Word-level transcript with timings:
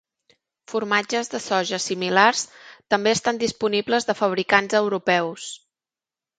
Formatges 0.71 1.29
de 1.33 1.41
soja 1.47 1.79
similars 1.89 2.43
també 2.95 3.15
estan 3.19 3.43
disponibles 3.45 4.11
de 4.11 4.19
fabricants 4.25 4.81
europeus. 4.85 5.49